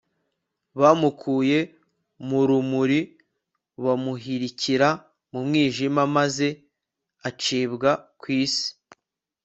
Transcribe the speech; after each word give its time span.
bamukuye 0.79 1.59
mu 2.27 2.39
rumuri 2.47 2.99
bamuhirikira 3.83 4.89
mu 5.31 5.39
mwijima, 5.47 6.01
maze 6.15 6.47
acibwa 7.27 7.91
ku 8.19 8.25
isi 8.43 8.67